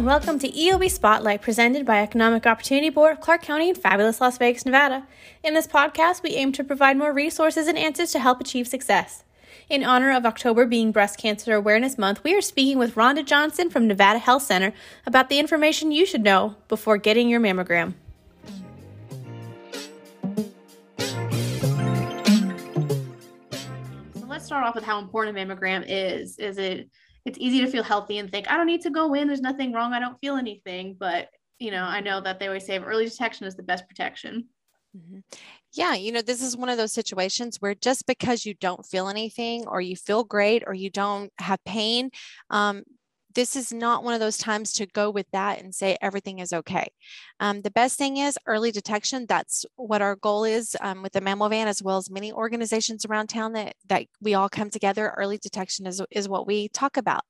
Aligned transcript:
and 0.00 0.06
welcome 0.06 0.38
to 0.38 0.50
EOB 0.50 0.90
Spotlight 0.90 1.42
presented 1.42 1.84
by 1.84 1.98
Economic 1.98 2.46
Opportunity 2.46 2.88
Board 2.88 3.12
of 3.12 3.20
Clark 3.20 3.42
County 3.42 3.68
in 3.68 3.74
fabulous 3.74 4.18
Las 4.18 4.38
Vegas, 4.38 4.64
Nevada. 4.64 5.06
In 5.44 5.52
this 5.52 5.66
podcast, 5.66 6.22
we 6.22 6.30
aim 6.30 6.52
to 6.52 6.64
provide 6.64 6.96
more 6.96 7.12
resources 7.12 7.66
and 7.66 7.76
answers 7.76 8.10
to 8.12 8.18
help 8.18 8.40
achieve 8.40 8.66
success. 8.66 9.24
In 9.68 9.84
honor 9.84 10.10
of 10.10 10.26
October 10.26 10.66
being 10.66 10.92
Breast 10.92 11.18
Cancer 11.18 11.54
Awareness 11.54 11.98
Month, 11.98 12.24
we 12.24 12.34
are 12.34 12.40
speaking 12.40 12.78
with 12.78 12.94
Rhonda 12.94 13.24
Johnson 13.24 13.70
from 13.70 13.86
Nevada 13.86 14.18
Health 14.18 14.42
Center 14.42 14.72
about 15.06 15.28
the 15.28 15.38
information 15.38 15.92
you 15.92 16.04
should 16.06 16.22
know 16.22 16.56
before 16.68 16.96
getting 16.96 17.28
your 17.28 17.40
mammogram. 17.40 17.94
So 24.14 24.26
let's 24.26 24.44
start 24.44 24.64
off 24.64 24.74
with 24.74 24.84
how 24.84 24.98
important 24.98 25.36
a 25.36 25.40
mammogram 25.40 25.84
is. 25.86 26.38
Is 26.38 26.58
it 26.58 26.90
it's 27.24 27.38
easy 27.38 27.60
to 27.60 27.66
feel 27.66 27.82
healthy 27.82 28.18
and 28.18 28.30
think, 28.30 28.50
I 28.50 28.56
don't 28.56 28.66
need 28.66 28.82
to 28.82 28.90
go 28.90 29.14
in. 29.14 29.26
There's 29.26 29.40
nothing 29.40 29.72
wrong. 29.72 29.92
I 29.92 30.00
don't 30.00 30.18
feel 30.20 30.36
anything. 30.36 30.96
But, 30.98 31.28
you 31.58 31.70
know, 31.70 31.84
I 31.84 32.00
know 32.00 32.20
that 32.20 32.38
they 32.38 32.46
always 32.46 32.64
say 32.64 32.78
early 32.78 33.04
detection 33.04 33.46
is 33.46 33.56
the 33.56 33.62
best 33.62 33.86
protection. 33.88 34.48
Mm-hmm. 34.96 35.18
Yeah, 35.72 35.94
you 35.94 36.10
know, 36.10 36.22
this 36.22 36.42
is 36.42 36.56
one 36.56 36.68
of 36.68 36.78
those 36.78 36.92
situations 36.92 37.58
where 37.60 37.74
just 37.74 38.06
because 38.06 38.44
you 38.44 38.54
don't 38.54 38.84
feel 38.84 39.08
anything 39.08 39.66
or 39.68 39.80
you 39.80 39.94
feel 39.94 40.24
great 40.24 40.64
or 40.66 40.74
you 40.74 40.90
don't 40.90 41.32
have 41.38 41.62
pain, 41.64 42.10
um, 42.50 42.82
this 43.34 43.54
is 43.54 43.72
not 43.72 44.02
one 44.02 44.14
of 44.14 44.20
those 44.20 44.38
times 44.38 44.72
to 44.72 44.86
go 44.86 45.10
with 45.10 45.26
that 45.32 45.62
and 45.62 45.74
say 45.74 45.96
everything 46.00 46.40
is 46.40 46.52
okay. 46.52 46.88
Um, 47.38 47.62
the 47.62 47.70
best 47.70 47.96
thing 47.96 48.16
is 48.16 48.38
early 48.46 48.72
detection. 48.72 49.26
That's 49.28 49.64
what 49.76 50.02
our 50.02 50.16
goal 50.16 50.44
is 50.44 50.76
um, 50.80 51.02
with 51.02 51.12
the 51.12 51.20
Mammo 51.20 51.48
Van, 51.48 51.68
as 51.68 51.82
well 51.82 51.96
as 51.96 52.10
many 52.10 52.32
organizations 52.32 53.04
around 53.04 53.28
town 53.28 53.52
that, 53.52 53.74
that 53.88 54.06
we 54.20 54.34
all 54.34 54.48
come 54.48 54.70
together. 54.70 55.14
Early 55.16 55.38
detection 55.38 55.86
is, 55.86 56.02
is 56.10 56.28
what 56.28 56.46
we 56.46 56.68
talk 56.68 56.96
about. 56.96 57.22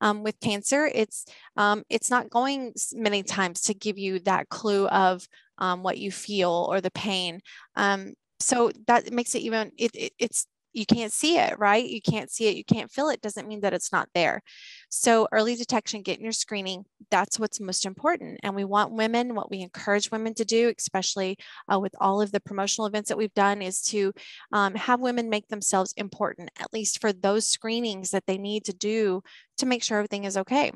Um, 0.00 0.22
with 0.22 0.38
cancer, 0.40 0.90
it's 0.92 1.24
um, 1.56 1.82
it's 1.88 2.10
not 2.10 2.28
going 2.28 2.74
many 2.92 3.22
times 3.22 3.62
to 3.62 3.74
give 3.74 3.96
you 3.96 4.18
that 4.20 4.48
clue 4.50 4.86
of 4.88 5.26
um, 5.58 5.82
what 5.82 5.98
you 5.98 6.10
feel 6.10 6.66
or 6.68 6.80
the 6.80 6.90
pain. 6.90 7.40
Um, 7.76 8.14
so 8.40 8.70
that 8.86 9.12
makes 9.12 9.34
it 9.34 9.40
even 9.40 9.72
it, 9.78 9.90
it, 9.94 10.12
it's 10.18 10.46
you 10.76 10.84
can't 10.84 11.12
see 11.12 11.38
it, 11.38 11.58
right? 11.58 11.88
You 11.88 12.02
can't 12.02 12.30
see 12.30 12.48
it, 12.48 12.56
you 12.56 12.64
can't 12.64 12.90
feel 12.90 13.08
it, 13.08 13.22
doesn't 13.22 13.48
mean 13.48 13.62
that 13.62 13.72
it's 13.72 13.92
not 13.92 14.10
there. 14.14 14.42
So, 14.90 15.26
early 15.32 15.56
detection, 15.56 16.02
getting 16.02 16.22
your 16.22 16.32
screening, 16.32 16.84
that's 17.10 17.40
what's 17.40 17.60
most 17.60 17.86
important. 17.86 18.40
And 18.42 18.54
we 18.54 18.64
want 18.64 18.92
women, 18.92 19.34
what 19.34 19.50
we 19.50 19.62
encourage 19.62 20.10
women 20.10 20.34
to 20.34 20.44
do, 20.44 20.70
especially 20.78 21.38
uh, 21.72 21.80
with 21.80 21.94
all 21.98 22.20
of 22.20 22.30
the 22.30 22.40
promotional 22.40 22.86
events 22.86 23.08
that 23.08 23.16
we've 23.16 23.32
done, 23.32 23.62
is 23.62 23.80
to 23.84 24.12
um, 24.52 24.74
have 24.74 25.00
women 25.00 25.30
make 25.30 25.48
themselves 25.48 25.94
important, 25.96 26.50
at 26.60 26.72
least 26.74 27.00
for 27.00 27.10
those 27.10 27.46
screenings 27.46 28.10
that 28.10 28.26
they 28.26 28.36
need 28.36 28.66
to 28.66 28.74
do 28.74 29.22
to 29.56 29.66
make 29.66 29.82
sure 29.82 29.96
everything 29.96 30.24
is 30.24 30.36
okay. 30.36 30.72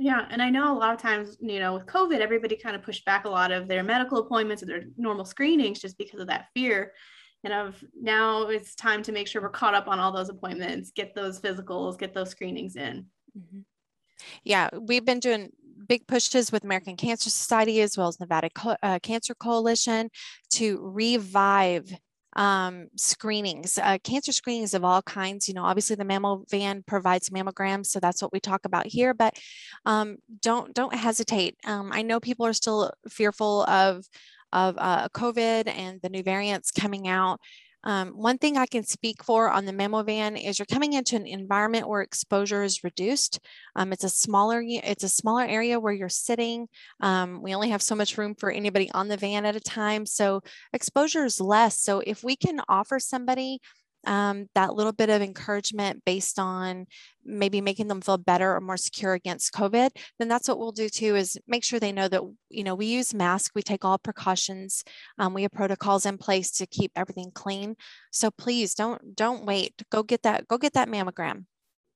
Yeah, 0.00 0.26
and 0.30 0.40
I 0.40 0.48
know 0.48 0.72
a 0.72 0.78
lot 0.78 0.94
of 0.94 1.00
times, 1.00 1.36
you 1.40 1.58
know, 1.58 1.74
with 1.74 1.86
COVID, 1.86 2.20
everybody 2.20 2.56
kind 2.56 2.76
of 2.76 2.82
pushed 2.82 3.04
back 3.04 3.24
a 3.24 3.28
lot 3.28 3.50
of 3.50 3.66
their 3.66 3.82
medical 3.82 4.18
appointments 4.18 4.62
and 4.62 4.70
their 4.70 4.84
normal 4.96 5.24
screenings 5.24 5.80
just 5.80 5.98
because 5.98 6.20
of 6.20 6.28
that 6.28 6.46
fear 6.54 6.92
and 7.44 7.52
of 7.52 7.82
now 8.00 8.48
it's 8.48 8.74
time 8.74 9.02
to 9.02 9.12
make 9.12 9.28
sure 9.28 9.40
we're 9.40 9.48
caught 9.48 9.74
up 9.74 9.88
on 9.88 9.98
all 9.98 10.12
those 10.12 10.28
appointments, 10.28 10.90
get 10.90 11.14
those 11.14 11.40
physicals, 11.40 11.98
get 11.98 12.14
those 12.14 12.30
screenings 12.30 12.76
in. 12.76 13.06
Mm-hmm. 13.38 13.60
Yeah, 14.42 14.68
we've 14.72 15.04
been 15.04 15.20
doing 15.20 15.50
big 15.86 16.06
pushes 16.08 16.50
with 16.50 16.64
American 16.64 16.96
Cancer 16.96 17.30
Society 17.30 17.80
as 17.80 17.96
well 17.96 18.08
as 18.08 18.18
Nevada 18.18 18.50
Co- 18.50 18.76
uh, 18.82 18.98
Cancer 19.00 19.34
Coalition 19.34 20.10
to 20.50 20.80
revive 20.82 21.92
um, 22.38 22.86
screenings, 22.96 23.78
uh, 23.78 23.98
cancer 24.04 24.30
screenings 24.30 24.72
of 24.72 24.84
all 24.84 25.02
kinds. 25.02 25.48
You 25.48 25.54
know, 25.54 25.64
obviously 25.64 25.96
the 25.96 26.04
mammo 26.04 26.48
van 26.48 26.84
provides 26.86 27.30
mammograms, 27.30 27.86
so 27.86 27.98
that's 27.98 28.22
what 28.22 28.32
we 28.32 28.38
talk 28.38 28.64
about 28.64 28.86
here. 28.86 29.12
But 29.12 29.36
um, 29.84 30.18
don't 30.40 30.72
don't 30.72 30.94
hesitate. 30.94 31.56
Um, 31.64 31.90
I 31.92 32.02
know 32.02 32.20
people 32.20 32.46
are 32.46 32.52
still 32.52 32.92
fearful 33.10 33.64
of 33.64 34.06
of 34.52 34.76
uh, 34.78 35.08
COVID 35.08 35.68
and 35.68 36.00
the 36.00 36.08
new 36.08 36.22
variants 36.22 36.70
coming 36.70 37.08
out. 37.08 37.40
Um, 37.88 38.08
one 38.08 38.36
thing 38.36 38.58
I 38.58 38.66
can 38.66 38.84
speak 38.84 39.24
for 39.24 39.50
on 39.50 39.64
the 39.64 39.72
mammo 39.72 40.04
van 40.04 40.36
is 40.36 40.58
you're 40.58 40.66
coming 40.66 40.92
into 40.92 41.16
an 41.16 41.26
environment 41.26 41.88
where 41.88 42.02
exposure 42.02 42.62
is 42.62 42.84
reduced. 42.84 43.40
Um, 43.76 43.94
it's 43.94 44.04
a 44.04 44.10
smaller 44.10 44.62
it's 44.62 45.04
a 45.04 45.08
smaller 45.08 45.46
area 45.46 45.80
where 45.80 45.94
you're 45.94 46.10
sitting. 46.10 46.68
Um, 47.00 47.40
we 47.42 47.54
only 47.54 47.70
have 47.70 47.80
so 47.80 47.94
much 47.94 48.18
room 48.18 48.34
for 48.34 48.50
anybody 48.50 48.90
on 48.92 49.08
the 49.08 49.16
van 49.16 49.46
at 49.46 49.56
a 49.56 49.60
time, 49.60 50.04
so 50.04 50.42
exposure 50.74 51.24
is 51.24 51.40
less. 51.40 51.80
So 51.80 52.02
if 52.06 52.22
we 52.22 52.36
can 52.36 52.60
offer 52.68 53.00
somebody 53.00 53.58
um, 54.06 54.46
that 54.54 54.74
little 54.74 54.92
bit 54.92 55.10
of 55.10 55.22
encouragement 55.22 56.04
based 56.04 56.38
on 56.38 56.86
maybe 57.24 57.60
making 57.60 57.88
them 57.88 58.00
feel 58.00 58.16
better 58.16 58.54
or 58.54 58.60
more 58.60 58.76
secure 58.76 59.12
against 59.12 59.52
COVID, 59.52 59.90
then 60.18 60.28
that's 60.28 60.48
what 60.48 60.58
we'll 60.58 60.72
do 60.72 60.88
too 60.88 61.16
is 61.16 61.38
make 61.46 61.64
sure 61.64 61.78
they 61.78 61.92
know 61.92 62.08
that, 62.08 62.22
you 62.48 62.64
know, 62.64 62.74
we 62.74 62.86
use 62.86 63.12
masks, 63.12 63.54
we 63.54 63.62
take 63.62 63.84
all 63.84 63.98
precautions, 63.98 64.84
um, 65.18 65.34
we 65.34 65.42
have 65.42 65.52
protocols 65.52 66.06
in 66.06 66.16
place 66.16 66.50
to 66.52 66.66
keep 66.66 66.92
everything 66.96 67.30
clean. 67.34 67.76
So 68.10 68.30
please 68.30 68.74
don't, 68.74 69.14
don't 69.14 69.44
wait, 69.44 69.74
go 69.90 70.02
get 70.02 70.22
that, 70.22 70.48
go 70.48 70.58
get 70.58 70.74
that 70.74 70.88
mammogram. 70.88 71.44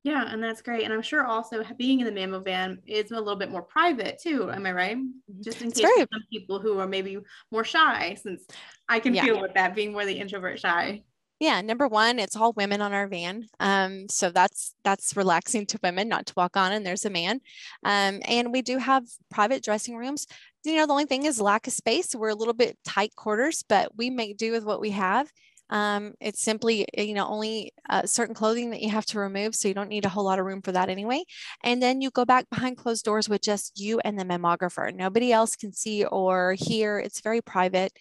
Yeah, 0.05 0.25
and 0.29 0.43
that's 0.43 0.63
great. 0.63 0.83
And 0.83 0.93
I'm 0.93 1.01
sure 1.01 1.25
also 1.25 1.63
being 1.79 2.01
in 2.01 2.13
the 2.13 2.21
mammo 2.21 2.45
van 2.45 2.79
is 2.87 3.13
a 3.13 3.19
little 3.19 3.37
bit 3.37 3.53
more 3.53 3.63
private 3.63 4.19
too. 4.21 4.51
Am 4.51 4.67
I 4.67 4.73
right? 4.73 4.97
Mm-hmm. 4.97 5.43
Just 5.43 5.63
in 5.63 5.71
case 5.71 5.87
some 5.87 6.25
people 6.31 6.59
who 6.59 6.81
are 6.81 6.89
maybe 6.89 7.19
more 7.53 7.63
shy, 7.63 8.17
since 8.21 8.45
I 8.89 8.99
can 8.99 9.15
yeah. 9.15 9.23
feel 9.23 9.41
with 9.41 9.55
that 9.55 9.77
being 9.77 9.93
more 9.93 10.05
the 10.05 10.19
introvert 10.19 10.59
shy 10.59 11.05
yeah 11.43 11.61
number 11.61 11.89
one 11.89 12.21
it's 12.21 12.37
all 12.37 12.53
women 12.53 12.81
on 12.81 12.93
our 12.93 13.09
van 13.09 13.49
um, 13.59 14.09
so 14.09 14.31
that's 14.31 14.75
that's 14.85 15.17
relaxing 15.17 15.67
to 15.67 15.79
women 15.83 16.09
not 16.09 16.25
to 16.25 16.35
walk 16.37 16.57
on 16.57 16.71
and 16.71 16.87
there's 16.87 17.05
a 17.05 17.11
man 17.11 17.41
um, 17.85 18.21
and 18.29 18.53
we 18.53 18.63
do 18.63 18.79
have 18.79 19.03
private 19.31 19.63
dressing 19.63 19.97
rooms. 19.97 20.27
You 20.65 20.77
know 20.77 20.87
the 20.87 20.93
only 20.93 21.07
thing 21.07 21.25
is 21.25 21.41
lack 21.41 21.67
of 21.67 21.73
space 21.73 22.15
we're 22.15 22.29
a 22.29 22.35
little 22.37 22.55
bit 22.55 22.79
tight 22.85 23.17
quarters 23.17 23.65
but 23.69 23.97
we 23.97 24.09
make 24.09 24.37
do 24.37 24.53
with 24.53 24.65
what 24.65 24.81
we 24.81 24.91
have 24.91 25.29
um, 25.71 26.13
it's 26.21 26.41
simply 26.41 26.87
you 26.97 27.15
know 27.15 27.27
only 27.27 27.73
uh, 27.91 28.07
certain 28.07 28.37
clothing 28.37 28.71
that 28.71 28.81
you 28.81 28.91
have 28.91 29.07
to 29.07 29.19
remove 29.19 29.57
so 29.57 29.67
you 29.67 29.75
don't 29.75 29.89
need 29.89 30.05
a 30.05 30.09
whole 30.09 30.25
lot 30.25 30.39
of 30.39 30.47
room 30.47 30.63
for 30.63 30.71
that 30.71 30.89
anyway 30.89 31.25
and 31.65 31.83
then 31.83 32.01
you 32.01 32.11
go 32.11 32.25
back 32.25 32.49
behind 32.51 32.77
closed 32.77 33.05
doors 33.05 33.29
with 33.29 33.43
just 33.43 33.81
you 33.81 33.99
and 34.05 34.17
the 34.17 34.25
mammographer 34.25 34.95
nobody 34.95 35.33
else 35.33 35.57
can 35.57 35.73
see 35.73 36.05
or 36.05 36.55
hear 36.57 37.01
it's 37.01 37.21
very 37.21 37.41
private 37.41 37.93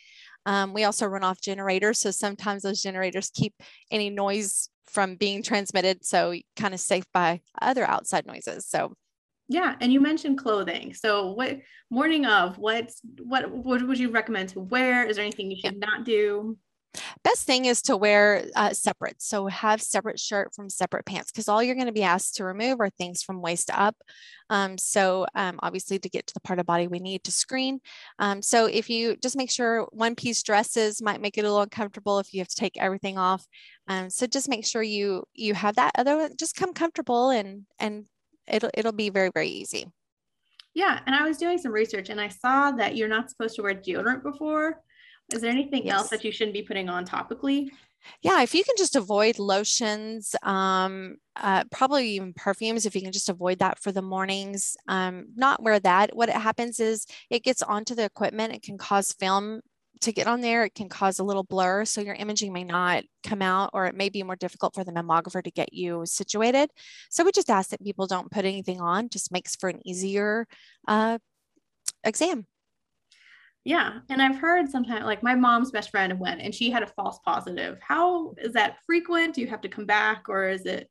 um, 0.45 0.73
we 0.73 0.83
also 0.83 1.05
run 1.05 1.23
off 1.23 1.41
generators. 1.41 1.99
So 1.99 2.11
sometimes 2.11 2.63
those 2.63 2.81
generators 2.81 3.29
keep 3.33 3.53
any 3.89 4.09
noise 4.09 4.69
from 4.85 5.15
being 5.15 5.43
transmitted. 5.43 6.05
So 6.05 6.33
kind 6.55 6.73
of 6.73 6.79
safe 6.79 7.05
by 7.13 7.41
other 7.61 7.85
outside 7.85 8.25
noises. 8.25 8.67
So 8.67 8.93
yeah, 9.47 9.75
and 9.81 9.91
you 9.91 9.99
mentioned 9.99 10.37
clothing. 10.37 10.93
So 10.93 11.33
what 11.33 11.59
morning 11.89 12.25
of 12.25 12.57
what 12.57 12.91
what 13.19 13.51
what 13.51 13.85
would 13.85 13.99
you 13.99 14.09
recommend 14.09 14.49
to 14.49 14.61
wear? 14.61 15.05
Is 15.05 15.17
there 15.17 15.25
anything 15.25 15.51
you 15.51 15.57
should 15.57 15.77
yeah. 15.79 15.87
not 15.87 16.05
do? 16.05 16.57
Best 17.23 17.45
thing 17.45 17.65
is 17.65 17.81
to 17.83 17.95
wear 17.95 18.45
uh, 18.55 18.73
separate. 18.73 19.21
So 19.21 19.47
have 19.47 19.81
separate 19.81 20.19
shirt 20.19 20.53
from 20.53 20.69
separate 20.69 21.05
pants 21.05 21.31
because 21.31 21.47
all 21.47 21.63
you're 21.63 21.75
going 21.75 21.87
to 21.87 21.93
be 21.93 22.03
asked 22.03 22.35
to 22.35 22.43
remove 22.43 22.79
are 22.81 22.89
things 22.89 23.23
from 23.23 23.41
waist 23.41 23.69
up. 23.73 23.95
Um, 24.49 24.77
so 24.77 25.25
um, 25.35 25.59
obviously 25.63 25.99
to 25.99 26.09
get 26.09 26.27
to 26.27 26.33
the 26.33 26.41
part 26.41 26.59
of 26.59 26.65
body 26.65 26.87
we 26.87 26.99
need 26.99 27.23
to 27.23 27.31
screen. 27.31 27.79
Um, 28.19 28.41
so 28.41 28.65
if 28.65 28.89
you 28.89 29.15
just 29.15 29.37
make 29.37 29.51
sure 29.51 29.87
one 29.91 30.15
piece 30.15 30.43
dresses 30.43 31.01
might 31.01 31.21
make 31.21 31.37
it 31.37 31.41
a 31.41 31.43
little 31.43 31.61
uncomfortable 31.61 32.19
if 32.19 32.33
you 32.33 32.41
have 32.41 32.49
to 32.49 32.55
take 32.55 32.77
everything 32.77 33.17
off. 33.17 33.45
Um, 33.87 34.09
so 34.09 34.27
just 34.27 34.49
make 34.49 34.65
sure 34.65 34.83
you 34.83 35.23
you 35.33 35.53
have 35.53 35.75
that. 35.75 35.91
Other 35.95 36.29
just 36.37 36.55
come 36.55 36.73
comfortable 36.73 37.29
and 37.29 37.65
and 37.79 38.05
it'll 38.47 38.71
it'll 38.73 38.91
be 38.91 39.09
very 39.09 39.29
very 39.33 39.49
easy. 39.49 39.87
Yeah, 40.73 40.99
and 41.05 41.15
I 41.15 41.27
was 41.27 41.37
doing 41.37 41.57
some 41.57 41.73
research 41.73 42.09
and 42.09 42.19
I 42.19 42.29
saw 42.29 42.71
that 42.71 42.95
you're 42.95 43.09
not 43.09 43.29
supposed 43.29 43.55
to 43.57 43.61
wear 43.61 43.75
deodorant 43.75 44.23
before 44.23 44.81
is 45.33 45.41
there 45.41 45.51
anything 45.51 45.85
yes. 45.85 45.95
else 45.95 46.09
that 46.09 46.23
you 46.23 46.31
shouldn't 46.31 46.53
be 46.53 46.61
putting 46.61 46.89
on 46.89 47.05
topically? 47.05 47.69
Yeah, 48.21 48.41
if 48.41 48.55
you 48.55 48.63
can 48.63 48.75
just 48.77 48.95
avoid 48.95 49.37
lotions, 49.37 50.35
um, 50.43 51.17
uh, 51.35 51.63
probably 51.71 52.09
even 52.09 52.33
perfumes, 52.33 52.85
if 52.85 52.95
you 52.95 53.01
can 53.01 53.11
just 53.11 53.29
avoid 53.29 53.59
that 53.59 53.79
for 53.79 53.91
the 53.91 54.01
mornings, 54.01 54.75
um, 54.87 55.27
not 55.35 55.61
wear 55.61 55.79
that. 55.79 56.15
What 56.15 56.29
it 56.29 56.35
happens 56.35 56.79
is 56.79 57.05
it 57.29 57.43
gets 57.43 57.61
onto 57.61 57.93
the 57.93 58.05
equipment. 58.05 58.53
It 58.53 58.63
can 58.63 58.77
cause 58.77 59.13
film 59.13 59.61
to 60.01 60.11
get 60.11 60.27
on 60.27 60.41
there. 60.41 60.65
It 60.65 60.73
can 60.73 60.89
cause 60.89 61.19
a 61.19 61.23
little 61.23 61.43
blur. 61.43 61.85
So 61.85 62.01
your 62.01 62.15
imaging 62.15 62.51
may 62.53 62.63
not 62.63 63.03
come 63.23 63.41
out, 63.41 63.69
or 63.73 63.85
it 63.85 63.95
may 63.95 64.09
be 64.09 64.23
more 64.23 64.35
difficult 64.35 64.73
for 64.73 64.83
the 64.83 64.91
mammographer 64.91 65.43
to 65.43 65.51
get 65.51 65.73
you 65.73 66.03
situated. 66.05 66.71
So 67.09 67.23
we 67.23 67.31
just 67.31 67.49
ask 67.49 67.69
that 67.69 67.83
people 67.83 68.07
don't 68.07 68.31
put 68.31 68.45
anything 68.45 68.81
on, 68.81 69.09
just 69.09 69.31
makes 69.31 69.55
for 69.55 69.69
an 69.69 69.85
easier 69.87 70.47
uh, 70.87 71.19
exam. 72.03 72.47
Yeah. 73.63 73.99
And 74.09 74.21
I've 74.21 74.37
heard 74.37 74.69
sometimes 74.69 75.05
like 75.05 75.21
my 75.21 75.35
mom's 75.35 75.71
best 75.71 75.91
friend 75.91 76.19
went 76.19 76.41
and 76.41 76.53
she 76.53 76.71
had 76.71 76.83
a 76.83 76.87
false 76.87 77.19
positive. 77.23 77.77
How 77.81 78.33
is 78.37 78.53
that 78.53 78.77
frequent? 78.85 79.35
Do 79.35 79.41
you 79.41 79.47
have 79.47 79.61
to 79.61 79.69
come 79.69 79.85
back 79.85 80.29
or 80.29 80.49
is 80.49 80.65
it 80.65 80.89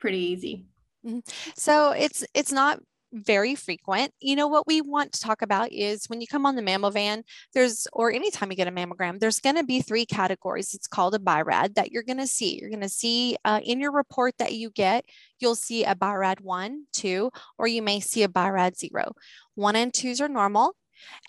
pretty 0.00 0.18
easy? 0.18 0.66
Mm-hmm. 1.06 1.20
So 1.56 1.92
it's 1.92 2.24
it's 2.34 2.50
not 2.50 2.80
very 3.12 3.54
frequent. 3.54 4.12
You 4.20 4.36
know, 4.36 4.48
what 4.48 4.66
we 4.66 4.80
want 4.80 5.12
to 5.12 5.20
talk 5.20 5.42
about 5.42 5.72
is 5.72 6.06
when 6.06 6.20
you 6.20 6.26
come 6.26 6.44
on 6.44 6.56
the 6.56 6.62
MammoVan, 6.62 7.22
there's, 7.54 7.86
or 7.92 8.12
anytime 8.12 8.50
you 8.50 8.56
get 8.56 8.68
a 8.68 8.72
mammogram, 8.72 9.18
there's 9.18 9.40
going 9.40 9.56
to 9.56 9.64
be 9.64 9.80
three 9.80 10.04
categories. 10.04 10.74
It's 10.74 10.86
called 10.86 11.14
a 11.14 11.18
BI-RAD 11.18 11.76
that 11.76 11.92
you're 11.92 12.02
going 12.02 12.18
to 12.18 12.26
see. 12.26 12.58
You're 12.58 12.68
going 12.70 12.80
to 12.80 12.88
see 12.88 13.36
uh, 13.44 13.60
in 13.62 13.80
your 13.80 13.92
report 13.92 14.34
that 14.38 14.52
you 14.52 14.70
get, 14.70 15.04
you'll 15.38 15.54
see 15.54 15.84
a 15.84 15.94
BI-RAD 15.94 16.40
one, 16.40 16.86
two, 16.92 17.30
or 17.58 17.66
you 17.66 17.80
may 17.80 18.00
see 18.00 18.22
a 18.22 18.28
BI-RAD 18.28 18.76
zero. 18.76 19.12
One 19.54 19.76
and 19.76 19.94
twos 19.94 20.20
are 20.20 20.28
normal. 20.28 20.74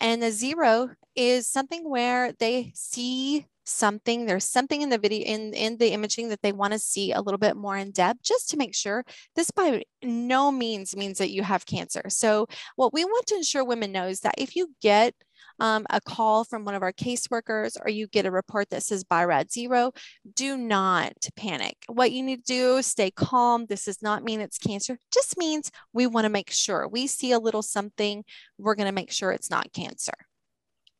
And 0.00 0.22
the 0.22 0.30
zero 0.30 0.90
is 1.14 1.46
something 1.48 1.88
where 1.88 2.32
they 2.38 2.72
see 2.74 3.46
something 3.68 4.24
there's 4.24 4.44
something 4.44 4.80
in 4.80 4.88
the 4.88 4.96
video 4.96 5.26
in 5.26 5.52
in 5.52 5.76
the 5.76 5.92
imaging 5.92 6.30
that 6.30 6.40
they 6.40 6.52
want 6.52 6.72
to 6.72 6.78
see 6.78 7.12
a 7.12 7.20
little 7.20 7.38
bit 7.38 7.54
more 7.54 7.76
in 7.76 7.90
depth 7.90 8.22
just 8.22 8.48
to 8.48 8.56
make 8.56 8.74
sure 8.74 9.04
this 9.36 9.50
by 9.50 9.82
no 10.02 10.50
means 10.50 10.96
means 10.96 11.18
that 11.18 11.30
you 11.30 11.42
have 11.42 11.66
cancer. 11.66 12.02
So 12.08 12.46
what 12.76 12.94
we 12.94 13.04
want 13.04 13.26
to 13.26 13.36
ensure 13.36 13.64
women 13.64 13.92
know 13.92 14.06
is 14.06 14.20
that 14.20 14.36
if 14.38 14.56
you 14.56 14.74
get 14.80 15.14
um, 15.60 15.86
a 15.90 16.00
call 16.00 16.44
from 16.44 16.64
one 16.64 16.74
of 16.74 16.82
our 16.82 16.92
caseworkers 16.92 17.76
or 17.84 17.90
you 17.90 18.06
get 18.06 18.26
a 18.26 18.30
report 18.30 18.70
that 18.70 18.82
says 18.82 19.04
BI-RAD 19.04 19.50
zero, 19.50 19.92
do 20.34 20.56
not 20.56 21.14
panic. 21.36 21.76
What 21.88 22.12
you 22.12 22.22
need 22.22 22.44
to 22.46 22.52
do 22.52 22.82
stay 22.82 23.10
calm. 23.10 23.66
This 23.66 23.84
does 23.84 24.02
not 24.02 24.24
mean 24.24 24.40
it's 24.40 24.58
cancer, 24.58 24.98
just 25.12 25.38
means 25.38 25.70
we 25.92 26.06
want 26.06 26.24
to 26.24 26.30
make 26.30 26.50
sure 26.50 26.88
we 26.88 27.06
see 27.06 27.32
a 27.32 27.38
little 27.38 27.62
something, 27.62 28.24
we're 28.58 28.74
going 28.74 28.88
to 28.88 28.92
make 28.92 29.10
sure 29.10 29.32
it's 29.32 29.50
not 29.50 29.72
cancer. 29.72 30.12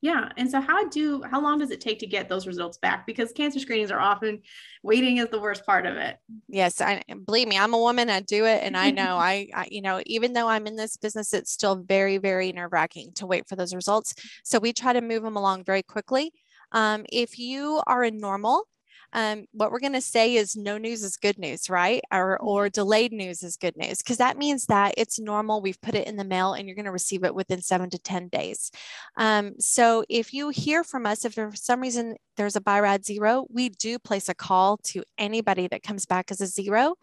Yeah. 0.00 0.28
And 0.36 0.48
so 0.48 0.60
how 0.60 0.88
do 0.88 1.22
how 1.28 1.40
long 1.40 1.58
does 1.58 1.70
it 1.70 1.80
take 1.80 1.98
to 2.00 2.06
get 2.06 2.28
those 2.28 2.46
results 2.46 2.78
back? 2.78 3.04
Because 3.06 3.32
cancer 3.32 3.58
screenings 3.58 3.90
are 3.90 3.98
often 3.98 4.42
waiting 4.82 5.16
is 5.16 5.28
the 5.28 5.40
worst 5.40 5.66
part 5.66 5.86
of 5.86 5.96
it. 5.96 6.16
Yes, 6.48 6.80
I 6.80 7.02
believe 7.26 7.48
me, 7.48 7.58
I'm 7.58 7.74
a 7.74 7.78
woman, 7.78 8.08
I 8.08 8.20
do 8.20 8.44
it 8.44 8.62
and 8.62 8.76
I 8.76 8.92
know 8.92 9.16
I, 9.18 9.48
I 9.52 9.66
you 9.70 9.82
know, 9.82 10.00
even 10.06 10.34
though 10.34 10.48
I'm 10.48 10.66
in 10.66 10.76
this 10.76 10.96
business 10.96 11.34
it's 11.34 11.50
still 11.50 11.76
very 11.76 12.18
very 12.18 12.52
nerve-wracking 12.52 13.12
to 13.14 13.26
wait 13.26 13.48
for 13.48 13.56
those 13.56 13.74
results. 13.74 14.14
So 14.44 14.58
we 14.58 14.72
try 14.72 14.92
to 14.92 15.00
move 15.00 15.22
them 15.22 15.36
along 15.36 15.64
very 15.64 15.82
quickly. 15.82 16.32
Um, 16.70 17.04
if 17.10 17.38
you 17.38 17.82
are 17.86 18.04
a 18.04 18.10
normal 18.10 18.64
um, 19.12 19.46
what 19.52 19.70
we're 19.70 19.80
going 19.80 19.92
to 19.94 20.00
say 20.00 20.36
is 20.36 20.56
no 20.56 20.78
news 20.78 21.02
is 21.02 21.16
good 21.16 21.38
news, 21.38 21.70
right? 21.70 22.02
Or, 22.12 22.38
mm-hmm. 22.38 22.46
or 22.46 22.68
delayed 22.68 23.12
news 23.12 23.42
is 23.42 23.56
good 23.56 23.76
news 23.76 23.98
because 23.98 24.18
that 24.18 24.36
means 24.36 24.66
that 24.66 24.94
it's 24.96 25.18
normal. 25.18 25.60
We've 25.60 25.80
put 25.80 25.94
it 25.94 26.06
in 26.06 26.16
the 26.16 26.24
mail 26.24 26.52
and 26.52 26.66
you're 26.66 26.74
going 26.74 26.84
to 26.84 26.92
receive 26.92 27.24
it 27.24 27.34
within 27.34 27.62
seven 27.62 27.90
to 27.90 27.98
10 27.98 28.28
days. 28.28 28.70
Um, 29.16 29.54
so 29.58 30.04
if 30.08 30.34
you 30.34 30.50
hear 30.50 30.84
from 30.84 31.06
us, 31.06 31.24
if 31.24 31.34
for 31.34 31.50
some 31.54 31.80
reason 31.80 32.16
there's 32.36 32.56
a 32.56 32.60
BI-RAD 32.60 33.04
zero, 33.04 33.46
we 33.50 33.70
do 33.70 33.98
place 33.98 34.28
a 34.28 34.34
call 34.34 34.76
to 34.84 35.02
anybody 35.16 35.68
that 35.68 35.82
comes 35.82 36.06
back 36.06 36.30
as 36.30 36.40
a 36.40 36.46
zero. 36.46 36.94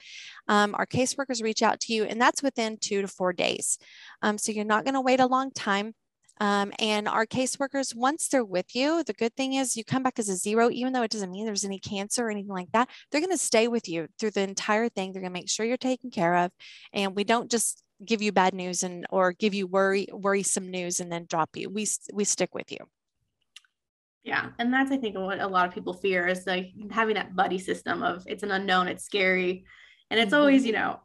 Um, 0.47 0.75
our 0.75 0.85
caseworkers 0.85 1.43
reach 1.43 1.63
out 1.63 1.79
to 1.81 1.93
you 1.93 2.03
and 2.03 2.21
that's 2.21 2.43
within 2.43 2.77
two 2.77 3.01
to 3.01 3.07
four 3.07 3.33
days. 3.33 3.77
Um, 4.21 4.37
so 4.37 4.51
you're 4.51 4.65
not 4.65 4.85
going 4.85 4.93
to 4.93 5.01
wait 5.01 5.19
a 5.19 5.25
long 5.25 5.51
time. 5.51 5.93
Um, 6.39 6.73
and 6.79 7.07
our 7.07 7.25
caseworkers, 7.25 7.95
once 7.95 8.27
they're 8.27 8.43
with 8.43 8.75
you, 8.75 9.03
the 9.03 9.13
good 9.13 9.35
thing 9.35 9.53
is 9.53 9.77
you 9.77 9.83
come 9.83 10.03
back 10.03 10.19
as 10.19 10.29
a 10.29 10.35
zero, 10.35 10.69
even 10.69 10.93
though 10.93 11.03
it 11.03 11.11
doesn't 11.11 11.31
mean 11.31 11.45
there's 11.45 11.63
any 11.63 11.79
cancer 11.79 12.27
or 12.27 12.29
anything 12.29 12.51
like 12.51 12.71
that. 12.73 12.89
They're 13.11 13.21
going 13.21 13.31
to 13.31 13.37
stay 13.37 13.67
with 13.67 13.87
you 13.87 14.07
through 14.19 14.31
the 14.31 14.41
entire 14.41 14.89
thing. 14.89 15.13
They're 15.13 15.21
going 15.21 15.33
to 15.33 15.39
make 15.39 15.49
sure 15.49 15.65
you're 15.65 15.77
taken 15.77 16.11
care 16.11 16.35
of. 16.35 16.51
And 16.93 17.15
we 17.15 17.23
don't 17.23 17.49
just 17.49 17.81
give 18.03 18.21
you 18.21 18.31
bad 18.31 18.53
news 18.53 18.83
and 18.83 19.05
or 19.09 19.31
give 19.31 19.53
you 19.53 19.67
worry 19.67 20.07
worrisome 20.11 20.69
news 20.69 20.99
and 20.99 21.11
then 21.11 21.25
drop 21.29 21.55
you. 21.55 21.69
We 21.69 21.87
we 22.13 22.23
stick 22.23 22.53
with 22.53 22.71
you. 22.71 22.79
Yeah, 24.23 24.49
and 24.57 24.73
that's 24.73 24.91
I 24.91 24.97
think 24.97 25.15
what 25.15 25.39
a 25.39 25.47
lot 25.47 25.67
of 25.67 25.73
people 25.73 25.93
fear 25.93 26.27
is 26.27 26.45
like 26.47 26.71
having 26.91 27.15
that 27.15 27.35
buddy 27.35 27.59
system 27.59 28.01
of 28.03 28.23
it's 28.25 28.43
an 28.43 28.51
unknown, 28.51 28.87
it's 28.87 29.05
scary, 29.05 29.65
and 30.09 30.19
it's 30.19 30.33
mm-hmm. 30.33 30.41
always 30.41 30.65
you 30.65 30.73
know 30.73 30.99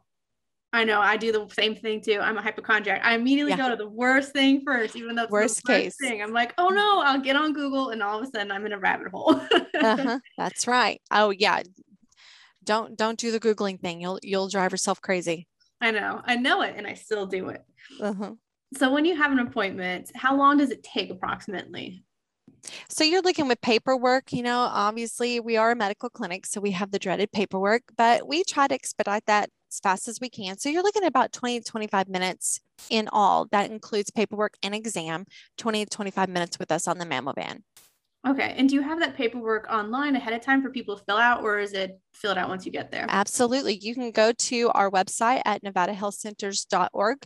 I 0.73 0.85
know 0.85 1.01
I 1.01 1.17
do 1.17 1.31
the 1.33 1.47
same 1.53 1.75
thing 1.75 2.01
too. 2.01 2.19
I'm 2.21 2.37
a 2.37 2.41
hypochondriac. 2.41 3.01
I 3.03 3.15
immediately 3.15 3.51
yeah. 3.51 3.57
go 3.57 3.69
to 3.69 3.75
the 3.75 3.89
worst 3.89 4.31
thing 4.31 4.61
first, 4.65 4.95
even 4.95 5.15
though 5.15 5.23
it's 5.23 5.31
worst 5.31 5.63
the 5.65 5.73
worst 5.73 5.83
case 5.83 5.95
thing. 5.99 6.21
I'm 6.21 6.31
like, 6.31 6.53
oh 6.57 6.69
no, 6.69 7.01
I'll 7.01 7.19
get 7.19 7.35
on 7.35 7.51
Google, 7.53 7.89
and 7.89 8.01
all 8.01 8.19
of 8.19 8.23
a 8.23 8.31
sudden 8.31 8.51
I'm 8.51 8.65
in 8.65 8.71
a 8.71 8.79
rabbit 8.79 9.09
hole. 9.09 9.35
uh-huh. 9.35 10.19
That's 10.37 10.67
right. 10.67 11.01
Oh 11.11 11.31
yeah, 11.31 11.61
don't 12.63 12.97
don't 12.97 13.19
do 13.19 13.31
the 13.31 13.39
googling 13.39 13.81
thing. 13.81 13.99
You'll 13.99 14.19
you'll 14.23 14.47
drive 14.47 14.71
yourself 14.71 15.01
crazy. 15.01 15.47
I 15.81 15.91
know, 15.91 16.21
I 16.23 16.35
know 16.35 16.61
it, 16.61 16.75
and 16.77 16.87
I 16.87 16.93
still 16.93 17.25
do 17.25 17.49
it. 17.49 17.65
Uh-huh. 17.99 18.33
So 18.77 18.93
when 18.93 19.03
you 19.03 19.17
have 19.17 19.31
an 19.31 19.39
appointment, 19.39 20.11
how 20.15 20.37
long 20.37 20.57
does 20.57 20.69
it 20.69 20.83
take 20.83 21.09
approximately? 21.09 22.05
So 22.87 23.03
you're 23.03 23.23
looking 23.23 23.47
with 23.47 23.59
paperwork, 23.61 24.31
you 24.31 24.43
know, 24.43 24.59
obviously 24.59 25.39
we 25.39 25.57
are 25.57 25.71
a 25.71 25.75
medical 25.75 26.09
clinic, 26.09 26.45
so 26.45 26.61
we 26.61 26.71
have 26.71 26.91
the 26.91 26.99
dreaded 26.99 27.31
paperwork, 27.31 27.81
but 27.97 28.27
we 28.27 28.43
try 28.43 28.67
to 28.67 28.75
expedite 28.75 29.25
that 29.25 29.49
as 29.71 29.79
fast 29.79 30.07
as 30.07 30.19
we 30.19 30.29
can. 30.29 30.57
So 30.57 30.69
you're 30.69 30.83
looking 30.83 31.03
at 31.03 31.07
about 31.07 31.31
20 31.31 31.59
to 31.59 31.65
25 31.65 32.09
minutes 32.09 32.59
in 32.89 33.07
all. 33.11 33.47
That 33.51 33.71
includes 33.71 34.11
paperwork 34.11 34.55
and 34.61 34.75
exam, 34.75 35.25
20 35.57 35.85
to 35.85 35.89
25 35.89 36.29
minutes 36.29 36.59
with 36.59 36.71
us 36.71 36.87
on 36.87 36.97
the 36.97 37.05
mammo 37.05 37.33
van. 37.33 37.63
Okay. 38.27 38.53
And 38.55 38.69
do 38.69 38.75
you 38.75 38.83
have 38.83 38.99
that 38.99 39.15
paperwork 39.15 39.67
online 39.71 40.15
ahead 40.15 40.33
of 40.33 40.41
time 40.41 40.61
for 40.61 40.69
people 40.69 40.95
to 40.95 41.03
fill 41.05 41.17
out, 41.17 41.41
or 41.41 41.57
is 41.57 41.73
it 41.73 41.99
filled 42.13 42.37
out 42.37 42.49
once 42.49 42.67
you 42.67 42.71
get 42.71 42.91
there? 42.91 43.07
Absolutely. 43.09 43.79
You 43.81 43.95
can 43.95 44.11
go 44.11 44.31
to 44.31 44.69
our 44.75 44.91
website 44.91 45.41
at 45.43 45.63
nevadahealthcenters.org 45.63 47.17